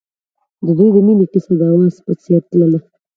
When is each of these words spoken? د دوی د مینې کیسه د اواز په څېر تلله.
د 0.65 0.67
دوی 0.77 0.89
د 0.95 0.97
مینې 1.05 1.25
کیسه 1.31 1.53
د 1.59 1.61
اواز 1.73 1.95
په 2.05 2.13
څېر 2.21 2.41
تلله. 2.49 2.79